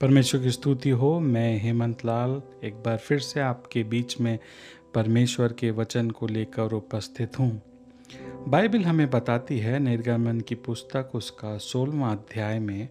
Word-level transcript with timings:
परमेश्वर 0.00 0.40
की 0.42 0.50
स्तुति 0.50 0.90
हो, 0.90 1.20
मैं 1.20 1.60
हेमंत 1.60 2.04
लाल 2.04 2.42
एक 2.64 2.74
बार 2.74 2.96
फिर 2.96 3.18
से 3.18 3.40
आपके 3.40 3.84
बीच 3.84 4.20
में 4.20 4.38
परमेश्वर 4.94 5.52
के 5.52 5.70
वचन 5.70 6.10
को 6.10 6.26
लेकर 6.26 6.72
उपस्थित 6.72 7.38
हूँ। 7.38 7.62
बाइबल 8.48 8.82
हमें 8.82 9.10
बताती 9.10 9.58
है, 9.58 9.78
निर्गमन 9.78 10.40
की 10.40 10.54
पुस्तक 10.54 11.10
उसका 11.14 11.58
सोलवा 11.58 12.08
अध्याय 12.08 12.58
में, 12.58 12.88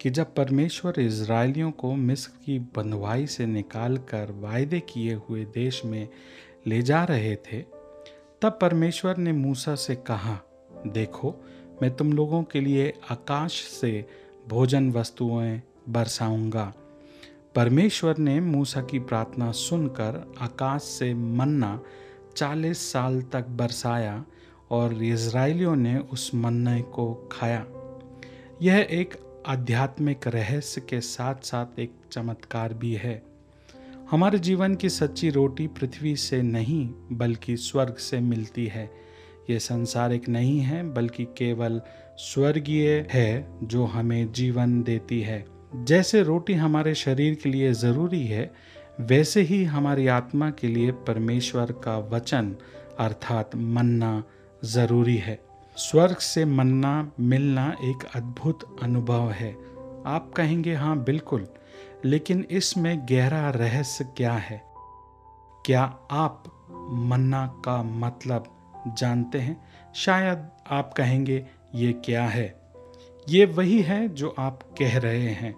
कि 0.00 0.10
जब 0.10 0.34
परमेश्वर 0.34 1.00
इसराइलियों 1.00 1.70
को 1.70 1.94
मिस्र 1.94 2.32
की 2.46 2.58
बंधुआई 2.58 3.26
से 3.26 3.46
निकाल 3.46 3.96
कर 3.96 4.30
वायदे 4.30 4.80
किए 4.80 5.14
हुए 5.14 5.44
देश 5.44 5.84
में 5.84 6.08
ले 6.66 6.82
जा 6.82 7.04
रहे 7.04 7.36
थे, 7.36 7.62
तब 8.42 8.58
परमेश्वर 8.60 9.16
ने 9.16 9.32
मूसा 9.32 9.74
से 9.74 9.94
कहा, 9.94 10.40
देखो, 10.86 11.36
मैं 11.82 11.96
तुम 11.96 12.12
लोगों 12.12 12.42
के 12.42 12.60
लिए 12.60 12.94
आकाश 13.10 13.52
से 13.52 14.06
भोजन 14.48 14.92
वस्तुएँ 14.92 15.62
बरसाऊँगा। 15.88 16.74
परमेश्वर 17.54 18.18
ने 18.18 18.40
मूसा 18.40 18.82
की 18.82 18.98
प्रार्थना 18.98 19.52
सुनकर 19.52 20.34
आकाश 20.40 20.82
से 20.82 21.14
मन्ना 21.14 21.80
चालीस 22.36 22.92
साल 22.92 23.22
तक 23.22 23.46
बरसाया 23.46 24.24
और 24.70 25.02
इज़राइलियों 25.04 25.76
ने 25.76 25.98
उस 25.98 26.34
मन्ने 26.34 26.82
को 26.82 27.28
खाया। 27.32 27.66
यह 28.62 28.88
एक 28.90 29.14
आध्यात्मिक 29.46 30.26
रहस्य 30.26 30.80
के 30.80 31.00
साथ 31.00 31.34
साथ 31.34 31.78
एक 31.78 31.92
चमत्कार 32.12 32.74
भी 32.74 32.94
है। 32.94 33.22
हमारे 34.10 34.38
जीवन 34.38 34.74
की 34.74 34.88
सच्ची 34.88 35.30
रोटी 35.30 35.66
पृथ्वी 35.66 36.16
से 36.16 36.42
नहीं, 36.42 36.90
बल्कि 37.12 37.56
स्वर्ग 37.56 37.94
से 37.94 38.20
मिलती 38.20 38.66
है। 38.66 38.90
ये 39.50 39.58
संसारिक 39.58 40.28
नहीं 40.28 40.60
है, 40.60 40.92
बल्कि 40.92 41.24
केवल 41.24 41.82
स्वर्गीय 42.16 43.06
है 43.10 43.48
जो 43.62 43.84
हमें 43.84 44.32
जीवन 44.32 44.82
देती 44.82 45.20
है। 45.20 45.59
जैसे 45.76 46.22
रोटी 46.22 46.52
हमारे 46.52 46.94
शरीर 46.94 47.34
के 47.34 47.48
लिए 47.48 47.72
ज़रूरी 47.72 48.26
है, 48.26 48.54
वैसे 49.00 49.40
ही 49.40 49.64
हमारी 49.64 50.06
आत्मा 50.06 50.50
के 50.50 50.66
लिए 50.66 50.92
परमेश्वर 50.92 51.72
का 51.72 51.98
वचन, 51.98 52.56
अर्थात 52.98 53.56
मन्ना, 53.56 54.24
ज़रूरी 54.64 55.16
है। 55.16 55.40
स्वर्ग 55.76 56.16
से 56.16 56.44
मन्ना, 56.44 57.12
मिलना 57.20 57.76
एक 57.84 58.06
अद्भुत 58.14 58.76
अनुभव 58.82 59.30
है। 59.30 59.52
आप 60.06 60.32
कहेंगे 60.36 60.74
हाँ 60.74 61.04
बिल्कुल, 61.04 61.46
लेकिन 62.04 62.46
इसमें 62.50 63.06
गहरा 63.10 63.50
रहस्य 63.50 64.04
क्या 64.04 64.32
है? 64.32 64.62
क्या 65.66 65.98
आप 66.10 66.44
मन्ना 66.90 67.46
का 67.64 67.82
मतलब 67.82 68.44
जानते 68.98 69.38
हैं? 69.38 69.64
शायद 69.94 70.48
आप 70.70 70.92
कहेंगे, 70.92 71.46
ये 71.74 71.92
क्या 71.92 72.24
है? 72.24 72.59
ये 73.30 73.44
वही 73.46 73.80
है 73.82 74.08
जो 74.08 74.34
आप 74.38 74.62
कह 74.78 74.98
रहे 74.98 75.28
हैं। 75.30 75.54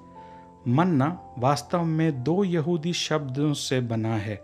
मन्ना 0.68 1.06
वास्तव 1.38 1.84
में 1.84 2.22
दो 2.22 2.42
यहूदी 2.44 2.92
शब्दों 2.92 3.52
से 3.54 3.80
बना 3.80 4.16
है। 4.16 4.40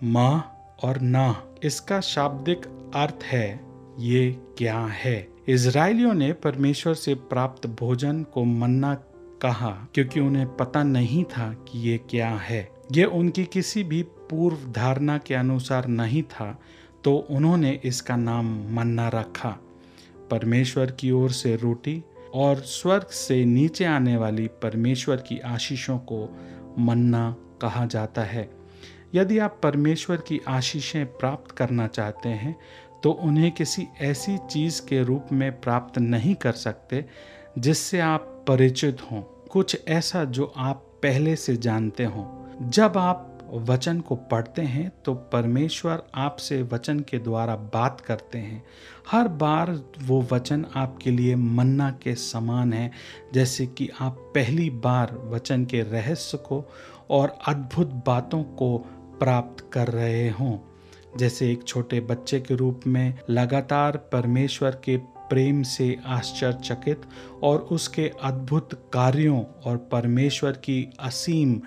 माह 0.00 0.86
और 0.86 1.00
नाह 1.00 1.34
इसका 1.66 2.00
शाब्दिक 2.00 2.66
अर्थ 2.94 3.24
है, 3.24 3.60
ये 3.98 4.30
क्या 4.58 4.78
है? 4.94 5.28
इसराइलियों 5.48 6.14
ने 6.14 6.32
परमेश्वर 6.32 6.94
से 6.94 7.14
प्राप्त 7.14 7.66
भोजन 7.80 8.22
को 8.24 8.44
मन्ना 8.44 8.94
कहा, 9.42 9.70
क्योंकि 9.94 10.20
उन्हें 10.20 10.46
पता 10.56 10.82
नहीं 10.82 11.24
था 11.24 11.52
कि 11.68 11.78
ये 11.80 11.98
क्या 12.10 12.30
है। 12.30 12.68
ये 12.92 13.04
उनकी 13.04 13.44
किसी 13.44 13.82
भी 13.84 14.02
पूर्व 14.30 14.70
धारणा 14.72 15.18
के 15.18 15.34
अनुसार 15.34 15.86
नहीं 15.88 16.22
था 16.22 16.58
तो 17.04 17.14
उन्होंने 17.30 17.80
इसका 17.84 18.16
नाम 18.16 18.54
मन्ना 18.74 19.08
रखा। 19.08 19.56
परमेश्वर 20.30 20.90
की 20.90 21.10
ओर 21.10 21.30
से 21.32 21.54
रोटी 21.56 22.02
और 22.34 22.56
स्वर्ग 22.56 23.06
से 23.06 23.44
नीचे 23.44 23.84
आने 23.84 24.16
वाली 24.16 24.46
परमेश्वर 24.46 25.16
की 25.16 25.38
आशीषों 25.38 25.98
को 25.98 26.38
मन्ना 26.78 27.36
कहा 27.62 27.86
जाता 27.86 28.22
है। 28.22 28.50
यदि 29.14 29.38
आप 29.38 29.60
परमेश्वर 29.62 30.16
की 30.16 30.40
आशीषें 30.48 31.06
प्राप्त 31.06 31.50
करना 31.50 31.86
चाहते 31.86 32.28
हैं 32.28 32.56
तो 33.02 33.10
उन्हें 33.10 33.52
किसी 33.52 33.86
ऐसी 34.00 34.38
चीज़ 34.50 34.82
के 34.86 35.02
रूप 35.02 35.26
में 35.32 35.60
प्राप्त 35.60 35.98
नहीं 35.98 36.34
कर 36.34 36.52
सकते 36.52 37.04
जिससे 37.58 38.00
आप 38.00 38.44
परिचित 38.48 38.98
हों। 39.02 39.22
कुछ 39.50 39.88
ऐसा 39.88 40.24
जो 40.24 40.52
आप 40.56 40.76
पहले 41.02 41.36
से 41.36 41.56
जानते 41.56 42.04
हों। 42.04 42.70
जब 42.70 42.98
आप 42.98 43.31
वचन 43.52 44.00
को 44.00 44.16
पढ़ते 44.16 44.62
हैं 44.62 44.92
तो 45.04 45.14
परमेश्वर 45.14 46.02
आपसे 46.14 46.62
वचन 46.62 47.00
के 47.00 47.18
द्वारा 47.18 47.56
बात 47.56 48.00
करते 48.00 48.38
हैं। 48.38 48.62
हर 49.10 49.28
बार 49.28 49.70
वो 50.02 50.20
वचन 50.32 50.64
आपके 50.76 51.10
लिए 51.10 51.36
मन्ना 51.36 51.90
के 51.90 52.14
समान 52.14 52.72
है, 52.72 52.90
जैसे 53.34 53.66
कि 53.66 53.90
आप 54.00 54.32
पहली 54.34 54.70
बार 54.70 55.16
वचन 55.24 55.64
के 55.64 55.82
रहस्य 55.82 56.38
को 56.38 56.64
और 57.10 57.36
अद्भुत 57.48 57.92
बातों 58.06 58.42
को 58.42 58.76
प्राप्त 59.20 59.70
कर 59.72 59.88
रहे 59.88 60.28
हों। 60.30 60.58
जैसे 61.18 61.50
एक 61.52 61.64
छोटे 61.64 62.00
बच्चे 62.00 62.40
के 62.40 62.54
रूप 62.54 62.80
में 62.86 63.18
लगातार 63.30 63.96
परमेश्वर 63.96 64.70
के 64.84 64.96
प्रेम 65.30 65.62
से 65.62 65.98
आश्चर्यचकित 66.06 67.02
और 67.42 67.58
उसके 67.58 68.10
अद्भुत 68.22 68.90
कार्यों 68.92 69.44
और 69.64 69.76
परमेश्वर 69.76 70.52
की 70.52 70.92
असीम 71.00 71.60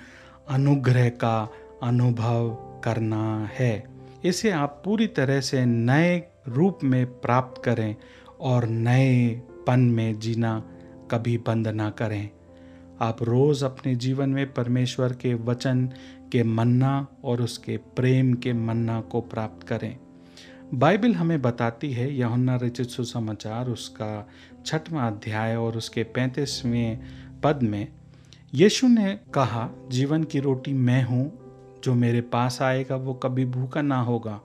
अनुग्रह 0.50 1.10
का 1.10 1.50
अनुभव 1.86 2.50
करना 2.84 3.50
है। 3.60 3.84
इसे 4.26 4.52
आप 4.52 4.82
पूरी 4.86 5.08
तरह 5.08 5.42
से 5.42 5.66
नए 5.66 6.24
रूप 6.48 6.80
में 6.84 7.06
प्राप्त 7.06 7.62
करें 7.64 7.96
और 8.42 8.66
नए 8.66 9.30
पन 9.68 9.80
में 9.80 10.20
जीना 10.20 10.64
कभी 11.12 11.38
बंद 11.38 11.68
ना 11.68 11.90
करें। 11.90 12.30
आप 13.02 13.24
रोज़ 13.24 13.66
अपने 13.66 13.96
जीवन 13.96 14.30
में 14.30 14.54
परमेश्वर 14.54 15.14
के 15.14 15.34
वचन, 15.34 15.90
के 16.32 16.44
मन्ना 16.44 17.08
और 17.24 17.42
उसके 17.42 17.78
प्रेम 17.78 18.34
के 18.34 18.54
मन्ना 18.54 19.02
को 19.02 19.22
प्राप्त 19.22 19.68
करें। 19.68 19.98
बाइबल 20.74 21.14
हमें 21.14 21.42
बताती 21.42 21.92
है, 21.94 22.16
यहुन्ना 22.16 22.56
रचित 22.56 22.88
सुसमाचार 22.88 23.70
उसका 23.70 24.30
छठवां 24.66 25.12
अध्याय 25.12 25.56
और 25.56 25.78
उसके 25.78 26.04
पैंतीसवें 26.04 27.00
पद 27.44 27.64
में, 27.64 27.88
यीशु 28.54 28.88
ने 28.88 29.20
कहा, 29.34 29.70
जीवन 29.90 30.24
की 30.24 30.40
रोटी 30.40 30.74
मैं 30.74 31.04
हूँ 31.04 31.45
जो 31.86 31.94
मेरे 31.94 32.22
पास 32.22 32.62
आएगा, 32.62 32.96
वो 32.96 33.14
कभी 33.14 33.46
भूखा 33.46 33.82
ना 33.82 34.02
होगा 34.02 34.42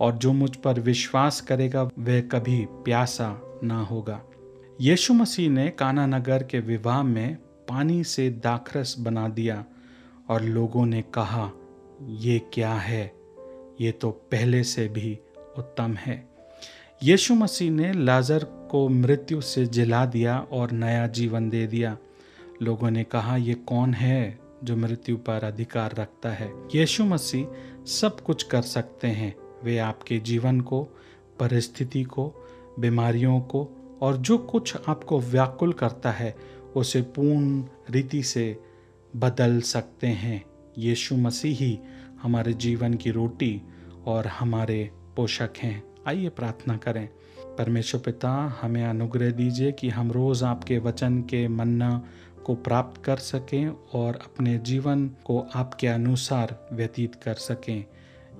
और 0.00 0.12
जो 0.12 0.32
मुझ 0.32 0.56
पर 0.56 0.80
विश्वास 0.80 1.40
करेगा, 1.40 1.82
वह 1.82 2.20
कभी 2.20 2.64
प्यासा 2.70 3.60
ना 3.64 3.80
होगा। 3.80 4.20
यीशु 4.80 5.14
मसीह 5.14 5.50
ने 5.50 5.68
काना 5.68 6.06
नगर 6.06 6.42
के 6.42 6.60
विवाह 6.60 7.02
में 7.02 7.36
पानी 7.68 8.04
से 8.04 8.30
दाखरस 8.30 8.96
बना 8.98 9.28
दिया 9.28 9.64
और 10.28 10.42
लोगों 10.42 10.86
ने 10.86 11.02
कहा, 11.02 11.50
ये 12.02 12.38
क्या 12.52 12.72
है? 12.72 13.12
ये 13.80 13.92
तो 13.92 14.10
पहले 14.10 14.64
से 14.64 14.88
भी 14.88 15.18
उत्तम 15.58 15.94
है। 15.94 16.28
यीशु 17.02 17.34
मसीह 17.34 17.70
ने 17.70 17.92
लाजर 17.92 18.44
को 18.44 18.88
मृत्यु 18.88 19.40
से 19.40 19.66
जिला 19.66 20.06
दिया 20.06 20.38
और 20.52 20.70
नया 20.70 21.06
जीवन 21.06 21.50
दे 21.50 21.66
दिया। 21.66 21.96
लोगों 22.62 22.90
ने 22.90 23.04
कहा, 23.04 23.36
ये 23.36 23.54
कौन 23.54 23.94
है? 23.94 24.43
जो 24.64 24.76
मृत्यु 24.76 25.16
पर 25.16 25.44
अधिकार 25.44 25.94
रखता 25.94 26.30
है। 26.30 26.52
यीशु 26.74 27.04
मसीह 27.04 27.46
सब 27.86 28.20
कुछ 28.20 28.42
कर 28.42 28.62
सकते 28.62 29.08
हैं। 29.08 29.36
वे 29.64 29.78
आपके 29.78 30.18
जीवन 30.18 30.60
को, 30.60 30.84
परिस्थिति 31.40 32.04
को, 32.04 32.34
बीमारियों 32.78 33.40
को 33.40 33.68
और 34.02 34.16
जो 34.16 34.38
कुछ 34.38 34.76
आपको 34.88 35.20
व्याकुल 35.20 35.72
करता 35.72 36.10
है, 36.10 36.36
उसे 36.76 37.02
पूर्ण 37.02 37.64
रीति 37.90 38.22
से 38.22 38.58
बदल 39.16 39.60
सकते 39.60 40.06
हैं। 40.06 40.44
यीशु 40.78 41.16
मसीह 41.16 41.56
ही 41.56 41.78
हमारे 42.22 42.52
जीवन 42.52 42.94
की 42.94 43.10
रोटी 43.10 43.62
और 44.06 44.26
हमारे 44.26 44.90
पोषक 45.16 45.50
हैं। 45.58 45.84
आइए 46.08 46.28
प्रार्थना 46.28 46.76
करें। 46.76 47.08
परमेश्वर 47.38 48.00
पिता, 48.00 48.58
हमें 48.62 48.84
अनुग्रह 48.84 49.30
दीजिए 49.30 49.72
कि 49.72 49.88
हम 49.88 50.12
रोज़ 50.12 50.44
आपके 50.44 50.78
वचन 50.78 51.22
के 51.22 51.48
मन्ना 51.48 52.04
को 52.44 52.54
प्राप्त 52.54 53.04
कर 53.04 53.16
सकें 53.16 53.76
और 53.94 54.14
अपने 54.16 54.58
जीवन 54.58 55.08
को 55.08 55.46
आपके 55.54 55.86
अनुसार 55.86 56.68
व्यतीत 56.72 57.14
कर 57.14 57.34
सकें। 57.34 57.84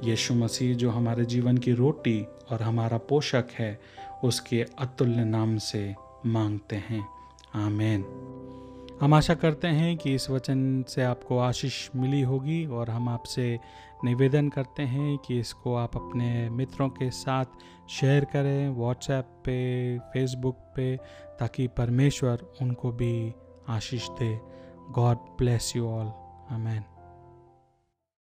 यीशु 0.04 0.34
मसीह 0.34 0.76
जो 0.76 0.90
हमारे 0.90 1.24
जीवन 1.24 1.58
की 1.58 1.72
रोटी 1.72 2.26
और 2.50 2.62
हमारा 2.62 2.98
पोषक 2.98 3.44
है, 3.58 3.80
उसके 4.24 4.66
अतुल्य 4.78 5.24
नाम 5.24 5.58
से 5.58 5.94
मांगते 6.26 6.76
हैं। 6.76 7.06
आमेन। 7.54 8.00
हम 9.00 9.14
आशा 9.14 9.34
करते 9.34 9.68
हैं 9.68 9.96
कि 9.96 10.14
इस 10.14 10.30
वचन 10.30 10.84
से 10.88 11.02
आपको 11.02 11.38
आशीष 11.38 11.88
मिली 11.96 12.22
होगी 12.22 12.66
और 12.66 12.90
हम 12.90 13.08
आपसे 13.08 13.60
निवेदन 14.04 14.48
करते 14.48 14.82
हैं 14.82 15.18
कि 15.18 15.38
इसको 15.40 15.74
आप 15.74 15.96
अपने 15.96 16.50
मित्रों 16.50 16.88
के 16.88 17.10
साथ 17.10 17.44
शेयर 17.90 18.24
करें, 18.24 18.68
व्हाट्सएप 18.68 19.24
पे, 19.24 19.98
फेसबुक 19.98 20.56
पे, 20.76 20.96
ताकि 21.40 21.66
परमेश्वर 21.66 22.46
उनको 22.62 22.90
भी 22.92 23.32
आशीष 23.68 24.08
दे 24.18 24.34
God 24.90 25.18
bless 25.38 25.72
you 25.76 25.88
all 25.88 26.06
amen 26.54 26.82